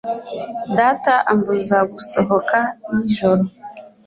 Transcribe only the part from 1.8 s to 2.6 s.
gusohoka